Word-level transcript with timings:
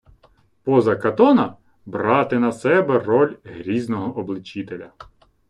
Поза 0.63 0.95
Катона— 0.95 1.57
брати 1.85 2.39
на 2.39 2.51
себе 2.51 2.99
роль 2.99 3.35
грізного 3.43 4.17
обличителя 4.19 4.91